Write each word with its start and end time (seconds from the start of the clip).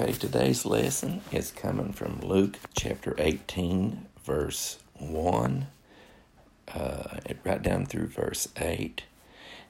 Okay, 0.00 0.12
today's 0.12 0.64
lesson 0.64 1.20
is 1.30 1.50
coming 1.50 1.92
from 1.92 2.20
Luke 2.20 2.56
chapter 2.74 3.14
18, 3.18 4.06
verse 4.24 4.78
1, 4.98 5.66
uh, 6.74 7.18
right 7.44 7.62
down 7.62 7.84
through 7.84 8.06
verse 8.06 8.48
8. 8.56 9.02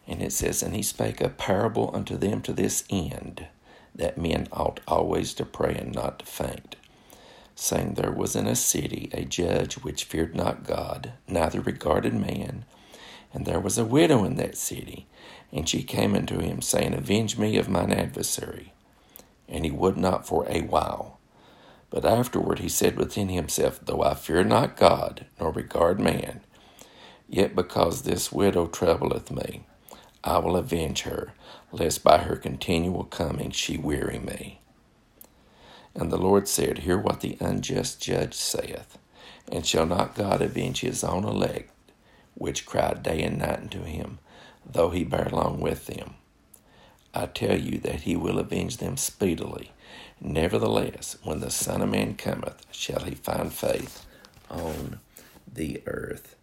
And 0.06 0.22
it 0.22 0.33
says, 0.33 0.63
And 0.63 0.77
he 0.77 0.85
spake 0.85 1.21
a 1.21 1.31
parable 1.31 1.90
unto 1.93 2.17
them 2.17 2.43
to 2.43 2.53
this 2.53 2.85
end, 2.88 3.49
that 3.93 4.19
men 4.19 4.47
ought 4.53 4.79
always 4.87 5.35
to 5.35 5.45
pray 5.45 5.74
and 5.74 5.93
not 5.93 6.21
to 6.21 6.27
faint, 6.27 6.76
saying, 7.56 7.94
There 7.94 8.12
was 8.12 8.37
in 8.37 8.47
a 8.47 8.54
city 8.54 9.10
a 9.12 9.24
judge 9.24 9.78
which 9.78 10.04
feared 10.04 10.37
not 10.37 10.62
God, 10.62 11.12
neither 11.26 11.60
regarded 11.60 12.15
man. 12.15 12.67
And 13.35 13.47
there 13.47 13.58
was 13.58 13.78
a 13.78 13.85
widow 13.85 14.22
in 14.22 14.37
that 14.37 14.56
city, 14.56 15.08
and 15.51 15.69
she 15.69 15.83
came 15.83 16.15
unto 16.15 16.38
him, 16.38 16.62
saying, 16.62 16.95
Avenge 16.95 17.37
me 17.37 17.56
of 17.56 17.69
mine 17.69 17.91
adversary 17.91 18.74
and 19.50 19.64
he 19.66 19.72
would 19.72 19.98
not 19.98 20.27
for 20.27 20.46
a 20.48 20.62
while. 20.62 21.20
But 21.91 22.04
afterward 22.06 22.60
he 22.60 22.68
said 22.70 22.96
within 22.96 23.28
himself, 23.30 23.80
Though 23.84 24.02
I 24.02 24.14
fear 24.14 24.45
not 24.45 24.77
God, 24.77 25.27
nor 25.41 25.52
regard 25.52 26.00
man, 26.00 26.42
yet 27.28 27.56
because 27.56 28.02
this 28.02 28.32
widow 28.32 28.66
troubleth 28.68 29.30
me, 29.30 29.66
I 30.24 30.38
will 30.38 30.56
avenge 30.56 31.02
her, 31.02 31.34
lest 31.72 32.05
by 32.05 32.18
her 32.18 32.36
continual 32.36 33.05
coming 33.05 33.50
she 33.52 33.78
weary 33.78 34.18
me. 34.20 34.60
And 35.94 36.12
the 36.12 36.19
Lord 36.19 36.48
said, 36.48 36.78
Hear 36.80 36.98
what 36.98 37.20
the 37.20 37.36
unjust 37.41 38.02
judge 38.02 38.34
saith, 38.34 38.98
and 39.50 39.66
shall 39.66 39.86
not 39.86 40.14
God 40.16 40.42
avenge 40.42 40.80
his 40.80 41.05
own 41.05 41.24
elect, 41.24 41.72
which 42.34 42.66
cry 42.66 42.94
day 42.94 43.22
and 43.22 43.38
night 43.38 43.60
unto 43.60 43.84
him, 43.84 44.19
though 44.66 44.91
he 44.91 45.05
bear 45.05 45.28
long 45.32 45.60
with 45.60 45.86
them? 45.86 46.14
I 47.14 47.27
tell 47.27 47.59
you 47.59 47.78
that 47.78 48.02
he 48.02 48.16
will 48.16 48.38
avenge 48.38 48.77
them 48.77 48.96
speedily. 48.96 49.73
Nevertheless, 50.20 51.16
when 51.25 51.41
the 51.41 51.50
Son 51.50 51.83
of 51.83 51.89
Man 51.89 52.14
cometh, 52.14 52.66
shall 52.70 53.00
he 53.00 53.14
find 53.14 53.53
faith 53.53 54.06
on 54.50 55.00
the 55.53 55.83
earth. 55.86 56.36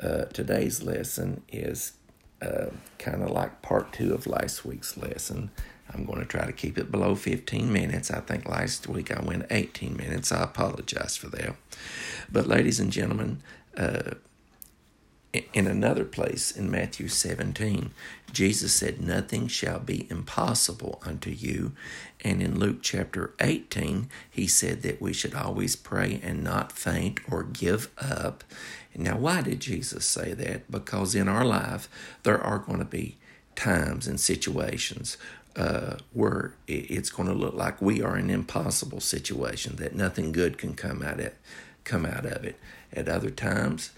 Uh, 0.00 0.24
today's 0.26 0.82
lesson 0.82 1.42
is 1.52 1.92
uh, 2.42 2.66
kind 2.98 3.22
of 3.22 3.30
like 3.30 3.62
part 3.62 3.92
two 3.92 4.14
of 4.14 4.26
last 4.26 4.64
week's 4.64 4.96
lesson. 4.96 5.50
I'm 5.92 6.04
going 6.04 6.18
to 6.18 6.24
try 6.24 6.46
to 6.46 6.52
keep 6.52 6.78
it 6.78 6.90
below 6.90 7.14
15 7.14 7.72
minutes. 7.72 8.10
I 8.10 8.20
think 8.20 8.48
last 8.48 8.88
week 8.88 9.14
I 9.16 9.22
went 9.22 9.46
18 9.50 9.96
minutes. 9.96 10.32
I 10.32 10.42
apologize 10.42 11.16
for 11.16 11.28
that. 11.28 11.56
But, 12.30 12.46
ladies 12.48 12.80
and 12.80 12.90
gentlemen, 12.90 13.42
uh, 13.76 14.14
in 15.52 15.66
another 15.66 16.04
place 16.04 16.50
in 16.50 16.70
Matthew 16.70 17.08
17, 17.08 17.90
Jesus 18.32 18.72
said, 18.72 19.00
Nothing 19.00 19.48
shall 19.48 19.78
be 19.78 20.06
impossible 20.10 21.00
unto 21.04 21.30
you. 21.30 21.72
And 22.22 22.42
in 22.42 22.58
Luke 22.58 22.78
chapter 22.82 23.34
18, 23.40 24.08
he 24.30 24.46
said 24.46 24.82
that 24.82 25.00
we 25.00 25.12
should 25.12 25.34
always 25.34 25.76
pray 25.76 26.20
and 26.22 26.42
not 26.42 26.72
faint 26.72 27.20
or 27.30 27.42
give 27.42 27.88
up. 27.98 28.44
Now, 28.96 29.16
why 29.16 29.42
did 29.42 29.60
Jesus 29.60 30.04
say 30.04 30.34
that? 30.34 30.70
Because 30.70 31.14
in 31.14 31.28
our 31.28 31.44
life, 31.44 31.88
there 32.22 32.40
are 32.40 32.58
going 32.58 32.78
to 32.78 32.84
be 32.84 33.16
times 33.56 34.06
and 34.06 34.20
situations 34.20 35.16
uh, 35.56 35.96
where 36.12 36.54
it's 36.66 37.10
going 37.10 37.28
to 37.28 37.34
look 37.34 37.54
like 37.54 37.80
we 37.80 38.02
are 38.02 38.16
in 38.16 38.24
an 38.24 38.30
impossible 38.30 39.00
situation, 39.00 39.76
that 39.76 39.94
nothing 39.94 40.32
good 40.32 40.58
can 40.58 40.74
come 40.74 41.02
out 41.02 41.20
of, 41.20 41.32
come 41.84 42.04
out 42.04 42.26
of 42.26 42.44
it. 42.44 42.58
At 42.92 43.08
other 43.08 43.30
times, 43.30 43.90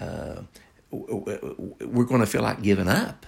uh, 0.00 0.42
we're 0.90 2.04
going 2.04 2.20
to 2.20 2.26
feel 2.26 2.42
like 2.42 2.62
giving 2.62 2.88
up. 2.88 3.26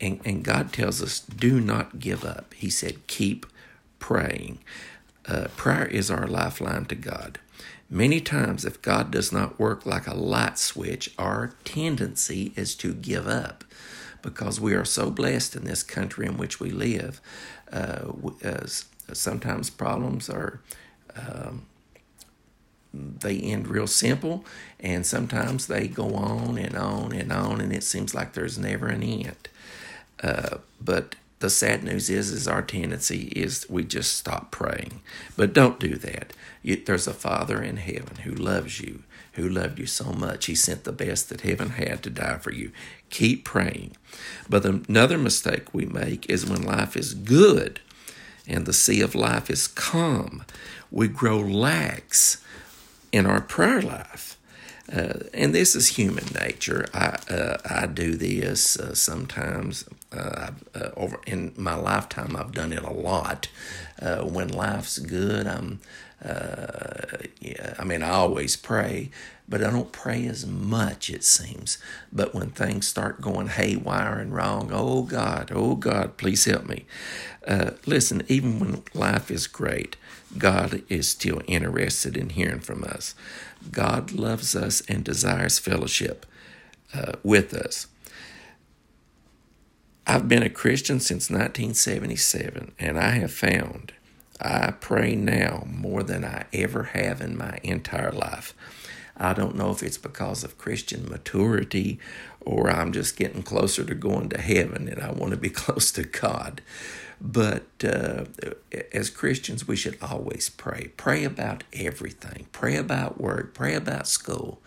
And, 0.00 0.20
and 0.24 0.42
God 0.42 0.72
tells 0.72 1.02
us, 1.02 1.20
do 1.20 1.60
not 1.60 1.98
give 1.98 2.24
up. 2.24 2.54
He 2.54 2.70
said, 2.70 3.06
keep 3.06 3.46
praying. 3.98 4.60
Uh, 5.26 5.48
prayer 5.56 5.86
is 5.86 6.10
our 6.10 6.26
lifeline 6.26 6.86
to 6.86 6.94
God. 6.94 7.38
Many 7.90 8.20
times, 8.20 8.64
if 8.64 8.80
God 8.80 9.10
does 9.10 9.32
not 9.32 9.58
work 9.58 9.84
like 9.84 10.06
a 10.06 10.14
light 10.14 10.58
switch, 10.58 11.12
our 11.18 11.54
tendency 11.64 12.52
is 12.56 12.74
to 12.76 12.94
give 12.94 13.26
up 13.26 13.64
because 14.22 14.60
we 14.60 14.74
are 14.74 14.84
so 14.84 15.10
blessed 15.10 15.56
in 15.56 15.64
this 15.64 15.82
country 15.82 16.26
in 16.26 16.36
which 16.36 16.60
we 16.60 16.70
live. 16.70 17.20
Uh, 17.72 18.12
uh, 18.44 18.66
sometimes 19.12 19.70
problems 19.70 20.30
are 20.30 20.60
um, 21.16 21.66
they 22.92 23.38
end 23.38 23.68
real 23.68 23.86
simple, 23.86 24.44
and 24.78 25.06
sometimes 25.06 25.66
they 25.66 25.86
go 25.86 26.14
on 26.14 26.58
and 26.58 26.76
on 26.76 27.12
and 27.12 27.32
on, 27.32 27.60
and 27.60 27.72
it 27.72 27.84
seems 27.84 28.14
like 28.14 28.32
there's 28.32 28.58
never 28.58 28.88
an 28.88 29.02
end. 29.02 29.48
Uh, 30.22 30.58
but 30.80 31.14
the 31.40 31.50
sad 31.50 31.82
news 31.82 32.10
is, 32.10 32.30
is 32.30 32.46
our 32.46 32.62
tendency 32.62 33.32
is 33.34 33.66
we 33.70 33.82
just 33.82 34.16
stop 34.16 34.50
praying. 34.50 35.00
But 35.36 35.54
don't 35.54 35.80
do 35.80 35.96
that. 35.96 36.34
There's 36.62 37.06
a 37.06 37.14
Father 37.14 37.62
in 37.62 37.78
heaven 37.78 38.16
who 38.24 38.32
loves 38.32 38.80
you, 38.80 39.04
who 39.32 39.48
loved 39.48 39.78
you 39.78 39.86
so 39.86 40.12
much. 40.12 40.46
He 40.46 40.54
sent 40.54 40.84
the 40.84 40.92
best 40.92 41.30
that 41.30 41.40
heaven 41.40 41.70
had 41.70 42.02
to 42.02 42.10
die 42.10 42.36
for 42.36 42.52
you. 42.52 42.72
Keep 43.08 43.44
praying. 43.46 43.96
But 44.50 44.66
another 44.66 45.16
mistake 45.16 45.72
we 45.72 45.86
make 45.86 46.28
is 46.28 46.44
when 46.44 46.62
life 46.62 46.94
is 46.94 47.14
good 47.14 47.80
and 48.46 48.66
the 48.66 48.74
sea 48.74 49.00
of 49.00 49.14
life 49.14 49.48
is 49.48 49.66
calm, 49.66 50.44
we 50.90 51.08
grow 51.08 51.38
lax 51.38 52.44
in 53.12 53.26
our 53.26 53.40
prayer 53.40 53.82
life. 53.82 54.36
Uh, 54.92 55.20
and 55.32 55.54
this 55.54 55.76
is 55.76 55.88
human 55.88 56.24
nature. 56.34 56.84
I 56.92 57.18
uh, 57.30 57.58
I 57.64 57.86
do 57.86 58.16
this 58.16 58.78
uh, 58.78 58.94
sometimes. 58.94 59.84
Uh, 60.12 60.50
uh, 60.74 60.88
over 60.96 61.20
in 61.26 61.52
my 61.56 61.76
lifetime, 61.76 62.34
I've 62.34 62.50
done 62.50 62.72
it 62.72 62.82
a 62.82 62.90
lot. 62.92 63.48
Uh, 64.02 64.22
when 64.22 64.48
life's 64.48 64.98
good, 64.98 65.46
I'm. 65.46 65.80
yeah, 67.40 67.74
I 67.78 67.84
mean, 67.84 68.02
I 68.02 68.10
always 68.10 68.56
pray, 68.56 69.10
but 69.48 69.62
I 69.62 69.70
don't 69.70 69.92
pray 69.92 70.26
as 70.26 70.44
much. 70.44 71.08
It 71.08 71.22
seems. 71.22 71.78
But 72.12 72.34
when 72.34 72.50
things 72.50 72.88
start 72.88 73.20
going 73.20 73.46
haywire 73.48 74.18
and 74.18 74.34
wrong, 74.34 74.70
oh 74.72 75.02
God, 75.02 75.52
oh 75.54 75.76
God, 75.76 76.16
please 76.16 76.44
help 76.46 76.66
me. 76.66 76.84
Listen, 77.86 78.22
even 78.28 78.58
when 78.58 78.82
life 78.94 79.30
is 79.30 79.46
great, 79.46 79.96
God 80.38 80.82
is 80.88 81.08
still 81.08 81.42
interested 81.46 82.16
in 82.16 82.30
hearing 82.30 82.60
from 82.60 82.84
us. 82.84 83.14
God 83.70 84.12
loves 84.12 84.54
us 84.54 84.82
and 84.88 85.04
desires 85.04 85.58
fellowship 85.58 86.26
uh, 86.94 87.12
with 87.22 87.52
us. 87.52 87.86
I've 90.06 90.28
been 90.28 90.42
a 90.42 90.50
Christian 90.50 90.98
since 90.98 91.30
1977, 91.30 92.72
and 92.78 92.98
I 92.98 93.10
have 93.10 93.32
found 93.32 93.92
I 94.40 94.70
pray 94.70 95.14
now 95.14 95.64
more 95.66 96.02
than 96.02 96.24
I 96.24 96.46
ever 96.52 96.84
have 96.84 97.20
in 97.20 97.36
my 97.36 97.60
entire 97.62 98.10
life. 98.10 98.54
I 99.16 99.34
don't 99.34 99.56
know 99.56 99.70
if 99.70 99.82
it's 99.82 99.98
because 99.98 100.42
of 100.42 100.56
Christian 100.56 101.08
maturity 101.08 101.98
or 102.40 102.70
I'm 102.70 102.90
just 102.90 103.18
getting 103.18 103.42
closer 103.42 103.84
to 103.84 103.94
going 103.94 104.30
to 104.30 104.40
heaven 104.40 104.88
and 104.88 105.02
I 105.02 105.12
want 105.12 105.32
to 105.32 105.36
be 105.36 105.50
close 105.50 105.92
to 105.92 106.04
God. 106.04 106.62
But 107.20 107.66
uh, 107.84 108.24
as 108.92 109.10
Christians, 109.10 109.68
we 109.68 109.76
should 109.76 109.98
always 110.00 110.48
pray. 110.48 110.92
Pray 110.96 111.24
about 111.24 111.64
everything. 111.72 112.46
Pray 112.52 112.76
about 112.76 113.20
work. 113.20 113.52
Pray 113.52 113.74
about 113.74 114.06
school. 114.06 114.60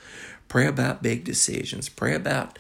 Pray 0.48 0.68
about 0.68 1.02
big 1.02 1.24
decisions. 1.24 1.90
Pray 1.90 2.14
about 2.14 2.60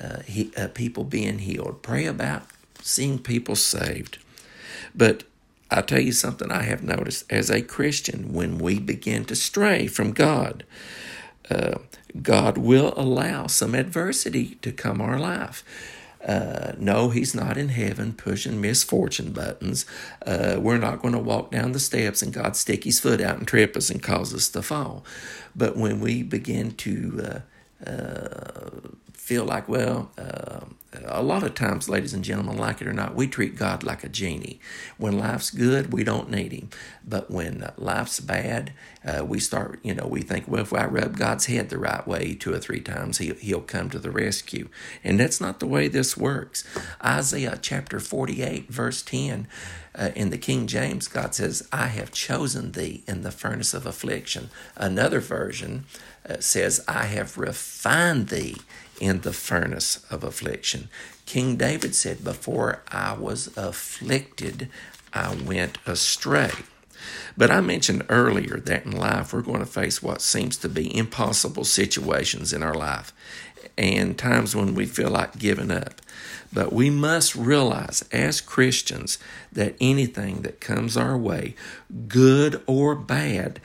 uh, 0.00 0.20
he, 0.22 0.50
uh, 0.56 0.68
people 0.68 1.04
being 1.04 1.40
healed. 1.40 1.82
Pray 1.82 2.06
about 2.06 2.44
seeing 2.80 3.18
people 3.18 3.54
saved. 3.54 4.18
But 4.94 5.24
I'll 5.70 5.82
tell 5.82 6.00
you 6.00 6.12
something 6.12 6.50
I 6.50 6.62
have 6.62 6.82
noticed 6.82 7.30
as 7.30 7.50
a 7.50 7.60
Christian, 7.60 8.32
when 8.32 8.58
we 8.58 8.78
begin 8.78 9.24
to 9.26 9.36
stray 9.36 9.86
from 9.86 10.12
God, 10.12 10.64
uh, 11.50 11.78
God 12.22 12.56
will 12.56 12.94
allow 12.96 13.46
some 13.46 13.74
adversity 13.74 14.56
to 14.62 14.72
come 14.72 15.00
our 15.00 15.18
life. 15.18 15.64
Uh, 16.24 16.72
no, 16.78 17.10
he's 17.10 17.34
not 17.34 17.58
in 17.58 17.68
heaven 17.68 18.12
pushing 18.14 18.60
misfortune 18.60 19.32
buttons. 19.32 19.84
Uh, 20.24 20.56
we're 20.58 20.78
not 20.78 21.02
going 21.02 21.12
to 21.12 21.20
walk 21.20 21.50
down 21.50 21.72
the 21.72 21.80
steps 21.80 22.22
and 22.22 22.32
God 22.32 22.56
stick 22.56 22.84
his 22.84 22.98
foot 22.98 23.20
out 23.20 23.38
and 23.38 23.46
trip 23.46 23.76
us 23.76 23.90
and 23.90 24.02
cause 24.02 24.32
us 24.32 24.48
to 24.50 24.62
fall. 24.62 25.04
But 25.54 25.76
when 25.76 26.00
we 26.00 26.22
begin 26.22 26.72
to 26.76 27.42
uh, 27.86 27.90
uh 27.90 28.70
feel 29.24 29.46
like, 29.46 29.66
well, 29.70 30.10
uh, 30.18 30.60
a 31.06 31.22
lot 31.22 31.42
of 31.42 31.54
times, 31.54 31.88
ladies 31.88 32.12
and 32.12 32.22
gentlemen, 32.22 32.58
like 32.58 32.82
it 32.82 32.86
or 32.86 32.92
not, 32.92 33.14
we 33.14 33.26
treat 33.26 33.56
God 33.56 33.82
like 33.82 34.04
a 34.04 34.08
genie. 34.10 34.60
When 34.98 35.18
life's 35.18 35.50
good, 35.50 35.94
we 35.94 36.04
don't 36.04 36.30
need 36.30 36.52
Him. 36.52 36.68
But 37.02 37.30
when 37.30 37.66
life's 37.78 38.20
bad, 38.20 38.74
uh, 39.02 39.24
we 39.24 39.40
start, 39.40 39.80
you 39.82 39.94
know, 39.94 40.06
we 40.06 40.20
think, 40.20 40.46
well, 40.46 40.60
if 40.60 40.74
I 40.74 40.84
rub 40.84 41.16
God's 41.16 41.46
head 41.46 41.70
the 41.70 41.78
right 41.78 42.06
way 42.06 42.34
two 42.34 42.52
or 42.52 42.58
three 42.58 42.80
times, 42.80 43.16
he, 43.16 43.32
He'll 43.32 43.62
come 43.62 43.88
to 43.90 43.98
the 43.98 44.10
rescue. 44.10 44.68
And 45.02 45.18
that's 45.18 45.40
not 45.40 45.58
the 45.58 45.66
way 45.66 45.88
this 45.88 46.18
works. 46.18 46.62
Isaiah 47.02 47.58
chapter 47.60 48.00
48, 48.00 48.68
verse 48.68 49.00
10, 49.00 49.48
uh, 49.94 50.10
in 50.14 50.28
the 50.28 50.38
King 50.38 50.66
James, 50.66 51.08
God 51.08 51.34
says, 51.34 51.66
I 51.72 51.86
have 51.86 52.12
chosen 52.12 52.72
thee 52.72 53.04
in 53.08 53.22
the 53.22 53.30
furnace 53.30 53.72
of 53.72 53.86
affliction. 53.86 54.50
Another 54.76 55.20
version 55.20 55.86
uh, 56.28 56.40
says, 56.40 56.84
I 56.86 57.06
have 57.06 57.38
refined 57.38 58.28
thee 58.28 58.56
in 59.00 59.20
the 59.20 59.32
furnace 59.32 60.04
of 60.10 60.24
affliction. 60.24 60.88
King 61.26 61.56
David 61.56 61.94
said, 61.94 62.24
Before 62.24 62.82
I 62.88 63.14
was 63.14 63.56
afflicted, 63.56 64.68
I 65.12 65.34
went 65.34 65.78
astray. 65.86 66.50
But 67.36 67.50
I 67.50 67.60
mentioned 67.60 68.06
earlier 68.08 68.58
that 68.60 68.86
in 68.86 68.92
life 68.92 69.32
we're 69.32 69.42
going 69.42 69.60
to 69.60 69.66
face 69.66 70.02
what 70.02 70.22
seems 70.22 70.56
to 70.58 70.68
be 70.68 70.96
impossible 70.96 71.64
situations 71.64 72.52
in 72.52 72.62
our 72.62 72.74
life 72.74 73.12
and 73.76 74.16
times 74.16 74.54
when 74.54 74.74
we 74.74 74.86
feel 74.86 75.10
like 75.10 75.38
giving 75.38 75.70
up. 75.70 76.00
But 76.52 76.72
we 76.72 76.88
must 76.88 77.34
realize 77.34 78.04
as 78.12 78.40
Christians 78.40 79.18
that 79.52 79.74
anything 79.80 80.42
that 80.42 80.60
comes 80.60 80.96
our 80.96 81.18
way, 81.18 81.56
good 82.06 82.62
or 82.66 82.94
bad, 82.94 83.60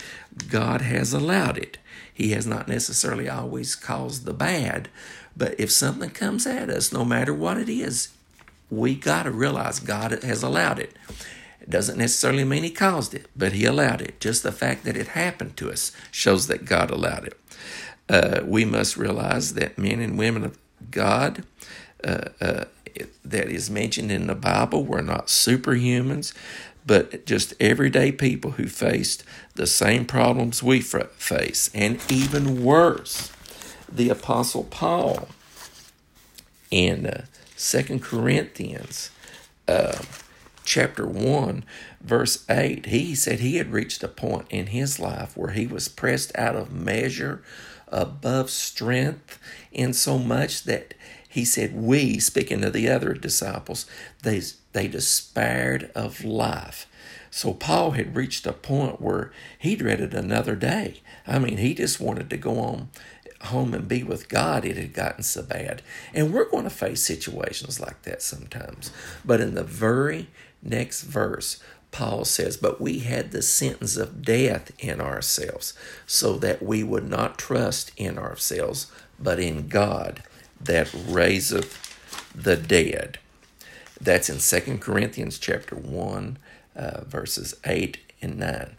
God 0.50 0.82
has 0.82 1.14
allowed 1.14 1.58
it. 1.58 1.78
He 2.12 2.32
has 2.32 2.48
not 2.48 2.68
necessarily 2.68 3.30
always 3.30 3.76
caused 3.76 4.26
the 4.26 4.34
bad, 4.34 4.90
but 5.40 5.58
if 5.58 5.72
something 5.72 6.10
comes 6.10 6.46
at 6.46 6.70
us, 6.70 6.92
no 6.92 7.06
matter 7.06 7.34
what 7.34 7.58
it 7.58 7.70
is, 7.70 8.10
we 8.70 8.94
got 8.94 9.24
to 9.24 9.32
realize 9.32 9.80
God 9.80 10.12
has 10.22 10.44
allowed 10.44 10.80
it. 10.80 10.94
It 11.62 11.70
doesn't 11.70 11.98
necessarily 11.98 12.44
mean 12.44 12.64
He 12.64 12.70
caused 12.70 13.14
it, 13.14 13.28
but 13.36 13.54
He 13.54 13.64
allowed 13.66 14.02
it. 14.02 14.20
Just 14.20 14.44
the 14.44 14.52
fact 14.52 14.84
that 14.84 14.98
it 14.98 15.08
happened 15.08 15.56
to 15.58 15.72
us 15.72 15.94
shows 16.12 16.48
that 16.48 16.66
God 16.66 16.92
allowed 16.92 17.26
it. 17.26 17.40
Uh, 18.10 18.42
we 18.44 18.66
must 18.66 18.98
realize 18.98 19.54
that 19.54 19.78
men 19.78 20.02
and 20.02 20.18
women 20.18 20.44
of 20.44 20.58
God 20.92 21.44
uh, 22.04 22.26
uh, 22.42 22.66
that 23.24 23.48
is 23.48 23.70
mentioned 23.70 24.12
in 24.12 24.28
the 24.28 24.36
Bible 24.36 24.84
were 24.84 25.02
not 25.02 25.28
superhumans, 25.28 26.34
but 26.86 27.26
just 27.26 27.54
everyday 27.62 28.12
people 28.12 28.52
who 28.52 28.68
faced 28.68 29.24
the 29.56 29.68
same 29.68 30.06
problems 30.06 30.62
we 30.62 30.82
face, 30.82 31.70
and 31.74 32.00
even 32.12 32.64
worse. 32.64 33.32
The 33.92 34.10
Apostle 34.10 34.66
Paul 34.66 35.30
in 36.70 37.06
uh, 37.08 37.26
2 37.58 38.00
Corinthians 38.00 39.10
uh, 39.68 40.00
chapter 40.64 41.08
1, 41.08 41.64
verse 42.02 42.46
8, 42.50 42.86
he 42.86 43.16
said 43.16 43.40
he 43.40 43.58
had 43.58 43.72
reached 43.72 44.04
a 44.04 44.08
point 44.08 44.46
in 44.50 44.68
his 44.68 45.00
life 45.00 45.36
where 45.36 45.52
he 45.52 45.66
was 45.66 45.90
pressed 45.90 46.32
out 46.38 46.56
of 46.56 46.72
measure 46.72 47.42
above 47.88 48.52
strength, 48.52 49.40
in 49.72 49.94
so 49.94 50.20
much 50.20 50.64
that 50.64 50.94
he 51.28 51.44
said, 51.44 51.76
We, 51.76 52.20
speaking 52.20 52.62
to 52.62 52.70
the 52.70 52.90
other 52.90 53.14
disciples, 53.14 53.86
they, 54.22 54.42
they 54.74 54.88
despaired 54.88 55.92
of 55.96 56.24
life. 56.24 56.88
So 57.32 57.54
Paul 57.54 57.92
had 57.92 58.16
reached 58.16 58.48
a 58.48 58.54
point 58.54 59.02
where 59.02 59.32
he 59.58 59.76
dreaded 59.76 60.14
another 60.14 60.56
day. 60.56 61.02
I 61.28 61.38
mean, 61.38 61.58
he 61.58 61.74
just 61.76 62.00
wanted 62.00 62.30
to 62.32 62.38
go 62.38 62.60
on 62.60 62.90
home 63.44 63.74
and 63.74 63.88
be 63.88 64.04
with 64.04 64.30
God. 64.30 64.66
It 64.66 64.78
had 64.78 64.94
gotten 64.94 65.24
so 65.24 65.44
bad. 65.44 65.82
And 66.14 66.34
we're 66.34 66.50
going 66.50 66.66
to 66.66 66.70
face 66.70 67.04
situations 67.04 67.80
like 67.80 68.04
that 68.04 68.22
sometimes. 68.22 68.92
But 69.24 69.42
in 69.42 69.56
the 69.56 69.64
very 69.64 70.28
next 70.62 71.04
verse, 71.04 71.62
Paul 71.92 72.26
says, 72.26 72.58
But 72.58 72.80
we 72.80 73.00
had 73.00 73.32
the 73.32 73.42
sentence 73.42 73.98
of 73.98 74.22
death 74.22 74.72
in 74.80 75.02
ourselves, 75.02 75.74
so 76.06 76.38
that 76.38 76.62
we 76.62 76.84
would 76.84 77.10
not 77.10 77.38
trust 77.38 77.92
in 77.98 78.18
ourselves, 78.18 78.92
but 79.20 79.40
in 79.40 79.68
God 79.68 80.24
that 80.62 80.94
raiseth 80.94 81.96
the 82.36 82.58
dead. 82.58 83.20
That's 84.00 84.30
in 84.30 84.40
2 84.40 84.78
Corinthians 84.78 85.40
chapter 85.40 85.76
1, 85.76 86.38
uh, 86.76 87.02
verses 87.06 87.56
8 87.66 87.98
and 88.22 88.38
9. 88.38 88.76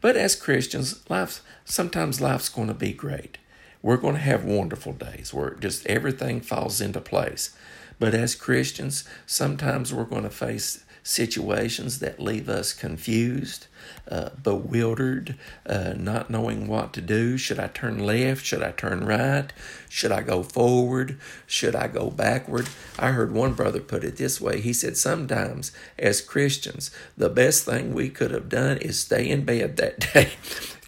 But 0.00 0.16
as 0.16 0.36
Christians, 0.36 1.08
life 1.08 1.42
sometimes 1.64 2.20
life's 2.20 2.48
going 2.48 2.68
to 2.68 2.74
be 2.74 2.92
great. 2.92 3.38
We're 3.84 3.98
going 3.98 4.14
to 4.14 4.20
have 4.22 4.46
wonderful 4.46 4.94
days 4.94 5.34
where 5.34 5.50
just 5.50 5.86
everything 5.86 6.40
falls 6.40 6.80
into 6.80 7.02
place. 7.02 7.54
But 7.98 8.14
as 8.14 8.34
Christians, 8.34 9.04
sometimes 9.26 9.92
we're 9.92 10.04
going 10.04 10.22
to 10.22 10.30
face 10.30 10.86
situations 11.02 11.98
that 11.98 12.18
leave 12.18 12.48
us 12.48 12.72
confused, 12.72 13.66
uh, 14.10 14.30
bewildered, 14.42 15.36
uh, 15.66 15.92
not 15.98 16.30
knowing 16.30 16.66
what 16.66 16.94
to 16.94 17.02
do. 17.02 17.36
Should 17.36 17.58
I 17.58 17.66
turn 17.66 17.98
left? 17.98 18.46
Should 18.46 18.62
I 18.62 18.70
turn 18.70 19.04
right? 19.04 19.52
Should 19.90 20.12
I 20.12 20.22
go 20.22 20.42
forward? 20.42 21.18
Should 21.46 21.76
I 21.76 21.88
go 21.88 22.08
backward? 22.08 22.70
I 22.98 23.10
heard 23.10 23.32
one 23.32 23.52
brother 23.52 23.80
put 23.80 24.02
it 24.02 24.16
this 24.16 24.40
way. 24.40 24.62
He 24.62 24.72
said, 24.72 24.96
Sometimes 24.96 25.72
as 25.98 26.22
Christians, 26.22 26.90
the 27.18 27.28
best 27.28 27.66
thing 27.66 27.92
we 27.92 28.08
could 28.08 28.30
have 28.30 28.48
done 28.48 28.78
is 28.78 28.98
stay 28.98 29.28
in 29.28 29.44
bed 29.44 29.76
that 29.76 30.00
day. 30.14 30.30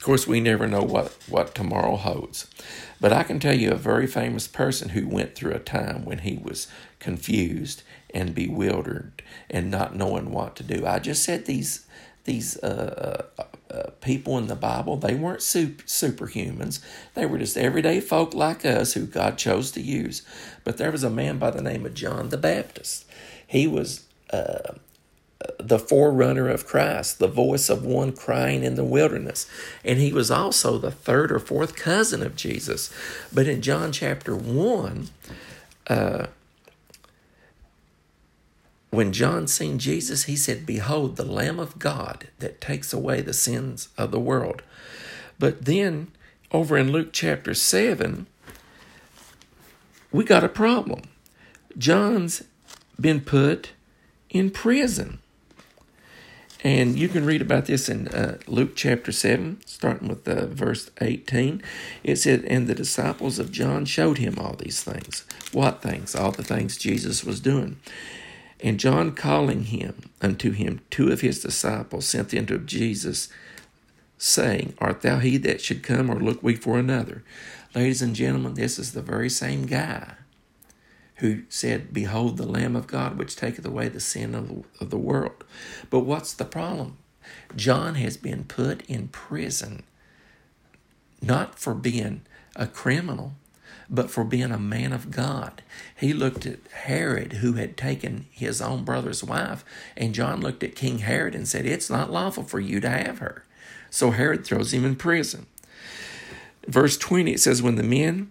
Course, 0.07 0.27
we 0.27 0.41
never 0.41 0.69
know 0.69 0.83
what, 0.83 1.13
what 1.29 1.55
tomorrow 1.55 1.97
holds. 1.97 2.47
But 3.01 3.13
I 3.13 3.25
can 3.25 3.41
tell 3.41 3.55
you 3.55 3.73
a 3.73 3.77
very 3.77 4.07
famous 4.07 4.47
person 4.47 4.91
who 4.91 5.09
went 5.09 5.35
through 5.35 5.53
a 5.53 5.59
time 5.59 6.05
when 6.05 6.19
he 6.19 6.39
was 6.39 6.69
confused 7.01 7.83
and 8.15 8.35
bewildered 8.35 9.23
and 9.51 9.71
not 9.71 9.97
knowing 9.97 10.31
what 10.31 10.55
to 10.57 10.63
do. 10.63 10.87
I 10.87 11.01
just 11.01 11.25
said 11.25 11.45
these 11.45 11.87
these 12.25 12.57
uh, 12.59 13.27
uh, 13.39 13.45
uh, 13.73 13.91
people 14.01 14.37
in 14.37 14.49
the 14.49 14.57
Bible, 14.57 14.97
they 14.97 15.15
weren't 15.15 15.43
super, 15.43 15.85
superhumans. 15.85 16.81
They 17.15 17.25
were 17.25 17.39
just 17.39 17.57
everyday 17.57 18.01
folk 18.01 18.35
like 18.35 18.65
us 18.65 18.95
who 18.95 19.07
God 19.07 19.39
chose 19.39 19.71
to 19.73 19.81
use. 19.81 20.23
But 20.65 20.77
there 20.77 20.91
was 20.91 21.05
a 21.05 21.11
man 21.11 21.39
by 21.39 21.53
the 21.53 21.63
name 21.63 21.87
of 21.87 21.95
John 21.95 22.31
the 22.31 22.37
Baptist. 22.37 23.07
He 23.47 23.69
was 23.69 24.07
uh, 24.31 24.75
the 25.67 25.79
forerunner 25.79 26.49
of 26.49 26.67
Christ, 26.67 27.19
the 27.19 27.27
voice 27.27 27.69
of 27.69 27.85
one 27.85 28.13
crying 28.13 28.63
in 28.63 28.77
the 28.77 28.85
wilderness. 28.85 29.49
And 29.85 29.99
he 29.99 30.13
was 30.13 30.31
also 30.31 30.79
the 30.79 30.91
third 30.91 31.33
or 31.33 31.39
fourth 31.39 31.75
cousin 31.75 32.23
of 32.23 32.37
Jesus. 32.37 32.93
But 33.33 33.49
in 33.49 33.63
John 33.63 33.91
chapter 33.91 34.37
1, 34.37 35.09
uh, 35.89 36.27
when 38.91 39.13
John 39.13 39.49
seen 39.49 39.79
Jesus, 39.79 40.25
he 40.25 40.37
said, 40.37 40.67
Behold, 40.67 41.17
the 41.17 41.25
Lamb 41.25 41.59
of 41.59 41.79
God 41.79 42.29
that 42.39 42.61
takes 42.61 42.93
away 42.93 43.21
the 43.21 43.35
sins 43.35 43.89
of 43.99 44.13
the 44.13 44.21
world. 44.21 44.63
But 45.39 45.65
then, 45.65 46.13
over 46.53 46.77
in 46.79 46.93
Luke 46.93 47.11
chapter 47.13 47.55
7, 47.55 48.27
we 50.13 50.25
got 50.25 50.45
a 50.45 50.49
problem. 50.49 51.03
John's 51.77 52.45
been 52.99 53.21
put 53.21 53.73
in 54.31 54.51
prison. 54.51 55.19
And 56.67 56.99
you 56.99 57.07
can 57.07 57.25
read 57.25 57.43
about 57.43 57.67
this 57.67 57.89
in 57.89 58.09
uh, 58.09 58.39
Luke 58.49 58.75
chapter 58.75 59.13
7, 59.13 59.61
starting 59.67 60.09
with 60.09 60.27
uh, 60.27 60.47
verse 60.47 60.91
18. 61.01 61.63
It 62.03 62.17
said, 62.17 62.45
And 62.45 62.67
the 62.67 62.75
disciples 62.75 63.39
of 63.39 63.53
John 63.53 63.85
showed 63.85 64.19
him 64.19 64.37
all 64.37 64.57
these 64.57 64.83
things. 64.83 65.25
What 65.53 65.81
things? 65.81 66.17
All 66.17 66.33
the 66.33 66.43
things 66.43 66.77
Jesus 66.77 67.23
was 67.23 67.39
doing. 67.39 67.77
And 68.61 68.81
John 68.81 69.15
calling 69.15 69.67
him 69.67 70.11
unto 70.21 70.51
him 70.51 70.81
two 70.91 71.13
of 71.13 71.21
his 71.21 71.41
disciples 71.41 72.05
sent 72.05 72.35
unto 72.35 72.59
Jesus, 72.59 73.29
saying, 74.19 74.75
Art 74.79 75.03
thou 75.03 75.21
he 75.21 75.37
that 75.37 75.61
should 75.61 75.85
come, 75.85 76.11
or 76.11 76.19
look 76.19 76.43
we 76.43 76.57
for 76.57 76.81
another? 76.81 77.23
Ladies 77.77 78.03
and 78.03 78.17
gentlemen, 78.17 78.55
this 78.55 78.77
is 78.77 78.91
the 78.91 79.03
very 79.03 79.31
same 79.31 79.67
guy 79.67 80.15
who 81.17 81.43
said, 81.49 81.93
Behold 81.93 82.37
the 82.37 82.47
Lamb 82.47 82.77
of 82.77 82.87
God, 82.87 83.19
which 83.19 83.37
taketh 83.37 83.65
away 83.65 83.89
the 83.89 84.01
sin 84.01 84.35
of 84.35 84.49
the, 84.49 84.65
of 84.81 84.91
the 84.91 84.99
world. 84.99 85.45
But 85.91 86.01
what's 86.01 86.33
the 86.33 86.45
problem? 86.45 86.99
John 87.55 87.95
has 87.95 88.17
been 88.17 88.45
put 88.45 88.83
in 88.87 89.09
prison, 89.09 89.83
not 91.23 91.59
for 91.59 91.75
being 91.75 92.23
a 92.55 92.67
criminal, 92.67 93.33
but 93.89 94.11
for 94.11 94.25
being 94.25 94.53
a 94.53 94.59
man 94.59 94.93
of 94.93 95.11
God. 95.11 95.63
He 95.97 96.13
looked 96.13 96.45
at 96.47 96.59
Herod, 96.73 97.35
who 97.35 97.55
had 97.55 97.77
taken 97.77 98.27
his 98.31 98.61
own 98.61 98.85
brother's 98.85 99.25
wife, 99.25 99.65
and 99.97 100.15
John 100.15 100.41
looked 100.41 100.63
at 100.63 100.77
King 100.77 100.99
Herod 100.99 101.35
and 101.35 101.49
said, 101.49 101.67
It's 101.67 101.91
not 101.91 102.13
lawful 102.13 102.43
for 102.43 102.61
you 102.61 102.81
to 102.81 102.91
have 102.91 103.19
her. 103.19 103.45
So 103.91 104.11
Herod 104.11 104.45
throws 104.45 104.75
him 104.75 104.85
in 104.85 104.97
prison. 104.97 105.47
Verse 106.67 106.99
20, 106.99 107.33
it 107.33 107.41
says, 107.41 107.63
When 107.63 107.77
the 107.77 107.83
men 107.83 108.31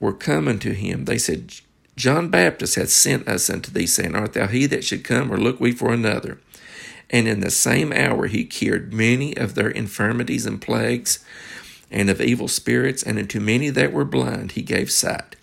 were 0.00 0.12
coming 0.12 0.58
to 0.58 0.72
him, 0.72 1.04
they 1.04 1.18
said, 1.18 1.54
John 1.96 2.30
Baptist 2.30 2.76
hath 2.76 2.88
sent 2.88 3.28
us 3.28 3.50
unto 3.50 3.70
thee, 3.70 3.86
saying, 3.86 4.14
Art 4.14 4.32
thou 4.32 4.46
he 4.46 4.66
that 4.66 4.84
should 4.84 5.04
come, 5.04 5.30
or 5.30 5.36
look 5.36 5.60
we 5.60 5.70
for 5.70 5.92
another? 5.92 6.40
And 7.10 7.28
in 7.28 7.40
the 7.40 7.50
same 7.50 7.92
hour 7.92 8.26
he 8.26 8.44
cured 8.44 8.94
many 8.94 9.36
of 9.36 9.54
their 9.54 9.68
infirmities 9.68 10.46
and 10.46 10.62
plagues 10.62 11.22
and 11.90 12.08
of 12.08 12.20
evil 12.20 12.48
spirits, 12.48 13.02
and 13.02 13.18
unto 13.18 13.40
many 13.40 13.68
that 13.68 13.92
were 13.92 14.04
blind 14.04 14.52
he 14.52 14.62
gave 14.62 14.90
sight. 14.90 15.36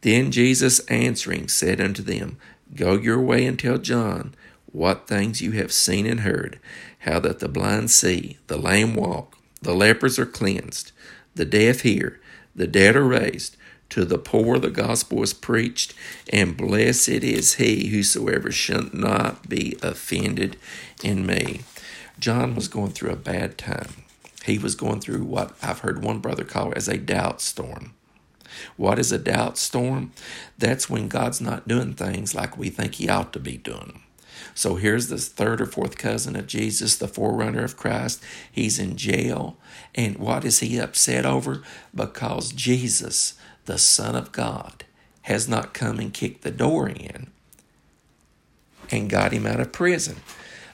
Then 0.00 0.30
Jesus 0.30 0.80
answering 0.86 1.48
said 1.48 1.80
unto 1.80 2.02
them, 2.02 2.38
Go 2.74 2.94
your 2.94 3.20
way 3.20 3.44
and 3.44 3.58
tell 3.58 3.78
John 3.78 4.34
what 4.66 5.06
things 5.06 5.42
you 5.42 5.52
have 5.52 5.72
seen 5.72 6.06
and 6.06 6.20
heard, 6.20 6.58
how 7.00 7.20
that 7.20 7.40
the 7.40 7.48
blind 7.48 7.90
see, 7.90 8.38
the 8.46 8.56
lame 8.56 8.94
walk, 8.94 9.36
the 9.60 9.74
lepers 9.74 10.18
are 10.18 10.26
cleansed, 10.26 10.92
the 11.34 11.44
deaf 11.44 11.80
hear, 11.80 12.20
the 12.54 12.66
dead 12.66 12.96
are 12.96 13.04
raised, 13.04 13.56
to 13.92 14.06
the 14.06 14.16
poor 14.16 14.58
the 14.58 14.70
gospel 14.70 15.22
is 15.22 15.34
preached, 15.34 15.92
and 16.32 16.56
blessed 16.56 17.10
is 17.10 17.54
he 17.54 17.88
whosoever 17.88 18.50
shall 18.50 18.88
not 18.94 19.50
be 19.50 19.76
offended 19.82 20.56
in 21.02 21.26
me. 21.26 21.60
John 22.18 22.54
was 22.54 22.68
going 22.68 22.92
through 22.92 23.10
a 23.10 23.16
bad 23.16 23.58
time. 23.58 23.90
He 24.46 24.56
was 24.56 24.74
going 24.76 25.00
through 25.00 25.24
what 25.24 25.54
I've 25.62 25.80
heard 25.80 26.02
one 26.02 26.20
brother 26.20 26.42
call 26.42 26.72
as 26.74 26.88
a 26.88 26.96
doubt 26.96 27.42
storm. 27.42 27.92
What 28.78 28.98
is 28.98 29.12
a 29.12 29.18
doubt 29.18 29.58
storm? 29.58 30.12
That's 30.56 30.88
when 30.88 31.08
God's 31.08 31.42
not 31.42 31.68
doing 31.68 31.92
things 31.92 32.34
like 32.34 32.56
we 32.56 32.70
think 32.70 32.94
He 32.94 33.10
ought 33.10 33.34
to 33.34 33.40
be 33.40 33.58
doing. 33.58 34.00
So 34.54 34.76
here's 34.76 35.08
this 35.08 35.28
third 35.28 35.60
or 35.60 35.66
fourth 35.66 35.98
cousin 35.98 36.34
of 36.34 36.46
Jesus, 36.46 36.96
the 36.96 37.08
forerunner 37.08 37.62
of 37.62 37.76
Christ. 37.76 38.22
He's 38.50 38.78
in 38.78 38.96
jail. 38.96 39.58
And 39.94 40.16
what 40.16 40.44
is 40.44 40.60
he 40.60 40.78
upset 40.78 41.24
over? 41.24 41.62
Because 41.94 42.52
Jesus, 42.52 43.34
the 43.66 43.78
Son 43.78 44.16
of 44.16 44.32
God, 44.32 44.84
has 45.22 45.48
not 45.48 45.74
come 45.74 45.98
and 45.98 46.12
kicked 46.12 46.42
the 46.42 46.50
door 46.50 46.88
in 46.88 47.28
and 48.90 49.10
got 49.10 49.32
him 49.32 49.46
out 49.46 49.60
of 49.60 49.72
prison. 49.72 50.16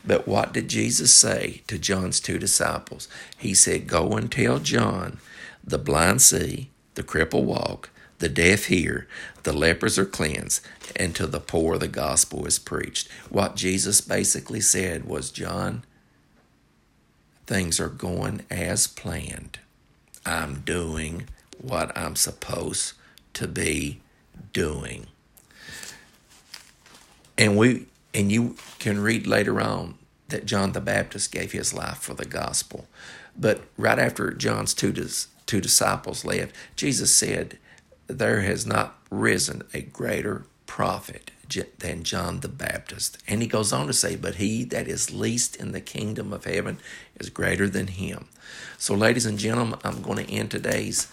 But 0.05 0.27
what 0.27 0.53
did 0.53 0.69
Jesus 0.69 1.13
say 1.13 1.63
to 1.67 1.79
John's 1.79 2.21
two 2.21 2.39
disciples? 2.39 3.09
He 3.37 3.55
said, 3.55 3.87
Go 3.87 4.13
and 4.13 4.31
tell 4.31 4.59
John, 4.59 5.19
the 5.63 5.79
blind 5.79 6.23
see, 6.23 6.71
the 6.95 7.03
cripple 7.03 7.45
walk, 7.45 7.91
the 8.19 8.29
deaf 8.29 8.65
hear, 8.65 9.07
the 9.43 9.53
lepers 9.53 9.99
are 9.99 10.07
cleansed, 10.07 10.67
and 10.97 11.15
to 11.15 11.27
the 11.27 11.41
poor 11.41 11.79
the 11.79 11.89
gospel 11.89 12.47
is 12.47 12.59
preached. 12.59 13.09
What 13.29 13.55
Jesus 13.55 14.01
basically 14.01 14.61
said 14.61 15.05
was, 15.05 15.31
John, 15.31 15.85
things 17.47 17.79
are 17.79 17.89
going 17.89 18.45
as 18.51 18.87
planned. 18.87 19.59
I'm 20.25 20.61
doing 20.61 21.29
what 21.61 21.97
I'm 21.97 22.17
supposed 22.17 22.95
to 23.35 23.47
be 23.47 24.01
doing. 24.53 25.07
And 27.37 27.57
we 27.57 27.87
and 28.15 28.33
you 28.33 28.57
can 28.79 29.01
read 29.01 29.27
later 29.27 29.61
on 29.61 29.95
that 30.29 30.47
John 30.47 30.73
the 30.73 30.81
Baptist 30.81 31.33
gave 31.33 31.53
his 31.53 31.73
life 31.73 31.99
for 31.99 32.15
the 32.15 32.25
gospel. 32.25 32.87
But 33.37 33.63
right 33.77 33.99
after 33.99 34.33
John's 34.33 34.75
two, 34.75 34.93
two 35.47 35.61
disciples 35.61 36.25
left, 36.25 36.55
Jesus 36.77 37.13
said, 37.13 37.59
There 38.07 38.41
has 38.41 38.67
not 38.67 38.99
risen 39.11 39.63
a 39.73 39.83
greater 39.83 40.45
prophet 40.67 41.31
than 41.79 42.03
John 42.03 42.41
the 42.41 42.49
Baptist. 42.49 43.19
And 43.27 43.41
he 43.41 43.49
goes 43.49 43.73
on 43.73 43.87
to 43.87 43.93
say, 43.93 44.17
But 44.17 44.37
he 44.37 44.65
that 44.65 44.89
is 44.89 45.15
least 45.15 45.57
in 45.57 45.73
the 45.73 45.81
kingdom 45.81 46.33
of 46.33 46.45
heaven 46.45 46.79
is 47.19 47.31
greater 47.31 47.69
than 47.69 47.87
him. 47.87 48.27
So, 48.77 48.95
ladies 48.95 49.27
and 49.27 49.39
gentlemen, 49.39 49.79
I'm 49.85 50.03
going 50.03 50.25
to 50.25 50.33
end 50.33 50.51
today's 50.51 51.09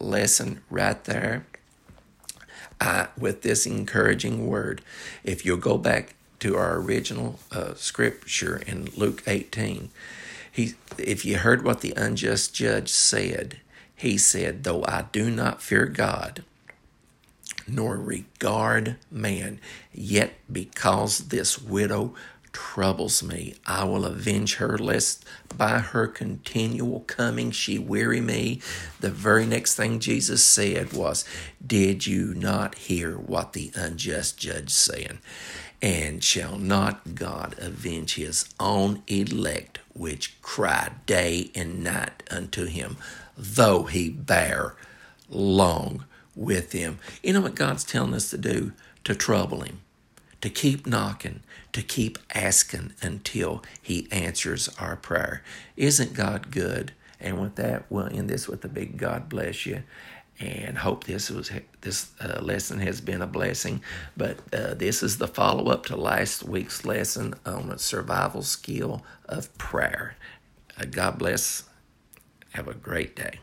lesson 0.00 0.62
right 0.70 1.02
there. 1.04 1.46
Uh, 2.80 3.08
with 3.18 3.42
this 3.42 3.66
encouraging 3.66 4.46
word. 4.46 4.80
If 5.22 5.44
you'll 5.44 5.58
go 5.58 5.76
back 5.76 6.14
to 6.38 6.56
our 6.56 6.78
original 6.78 7.38
uh, 7.52 7.74
scripture 7.74 8.56
in 8.66 8.88
Luke 8.96 9.22
18, 9.26 9.90
he, 10.50 10.74
if 10.96 11.26
you 11.26 11.36
heard 11.36 11.62
what 11.62 11.82
the 11.82 11.92
unjust 11.94 12.54
judge 12.54 12.88
said, 12.88 13.58
he 13.94 14.16
said, 14.16 14.64
Though 14.64 14.82
I 14.86 15.04
do 15.12 15.30
not 15.30 15.60
fear 15.60 15.84
God, 15.84 16.42
nor 17.68 17.98
regard 17.98 18.96
man, 19.10 19.60
yet 19.92 20.32
because 20.50 21.28
this 21.28 21.60
widow 21.60 22.14
troubles 22.52 23.22
me. 23.22 23.54
I 23.66 23.84
will 23.84 24.04
avenge 24.04 24.56
her, 24.56 24.78
lest 24.78 25.24
by 25.56 25.78
her 25.78 26.06
continual 26.06 27.00
coming 27.00 27.50
she 27.50 27.78
weary 27.78 28.20
me. 28.20 28.60
The 29.00 29.10
very 29.10 29.46
next 29.46 29.74
thing 29.74 30.00
Jesus 30.00 30.44
said 30.44 30.92
was, 30.92 31.24
Did 31.64 32.06
you 32.06 32.34
not 32.34 32.74
hear 32.76 33.16
what 33.16 33.52
the 33.52 33.70
unjust 33.74 34.38
judge 34.38 34.70
said? 34.70 35.18
And 35.82 36.22
shall 36.22 36.58
not 36.58 37.14
God 37.14 37.54
avenge 37.58 38.16
his 38.16 38.44
own 38.60 39.02
elect, 39.06 39.78
which 39.94 40.40
cry 40.42 40.92
day 41.06 41.50
and 41.54 41.82
night 41.82 42.22
unto 42.30 42.66
him, 42.66 42.96
though 43.36 43.84
he 43.84 44.10
bear 44.10 44.74
long 45.28 46.04
with 46.36 46.72
them? 46.72 46.98
You 47.22 47.32
know 47.32 47.40
what 47.40 47.54
God's 47.54 47.84
telling 47.84 48.14
us 48.14 48.30
to 48.30 48.38
do? 48.38 48.72
To 49.04 49.14
trouble 49.14 49.62
him 49.62 49.80
to 50.40 50.50
keep 50.50 50.86
knocking, 50.86 51.42
to 51.72 51.82
keep 51.82 52.18
asking 52.34 52.94
until 53.02 53.62
He 53.80 54.08
answers 54.10 54.68
our 54.78 54.96
prayer. 54.96 55.42
Isn't 55.76 56.14
God 56.14 56.50
good? 56.50 56.92
And 57.20 57.40
with 57.40 57.56
that, 57.56 57.84
we'll 57.90 58.06
end 58.06 58.30
this 58.30 58.48
with 58.48 58.64
a 58.64 58.68
big 58.68 58.96
God 58.96 59.28
bless 59.28 59.66
you. 59.66 59.82
And 60.38 60.78
hope 60.78 61.04
this 61.04 61.28
was 61.28 61.50
this 61.82 62.12
uh, 62.18 62.40
lesson 62.40 62.80
has 62.80 63.02
been 63.02 63.20
a 63.20 63.26
blessing. 63.26 63.82
But 64.16 64.38
uh, 64.54 64.72
this 64.72 65.02
is 65.02 65.18
the 65.18 65.28
follow 65.28 65.70
up 65.70 65.84
to 65.86 65.96
last 65.96 66.42
week's 66.42 66.86
lesson 66.86 67.34
on 67.44 67.68
the 67.68 67.78
survival 67.78 68.42
skill 68.42 69.04
of 69.26 69.56
prayer. 69.58 70.16
Uh, 70.80 70.86
God 70.90 71.18
bless. 71.18 71.64
Have 72.52 72.68
a 72.68 72.74
great 72.74 73.14
day. 73.14 73.40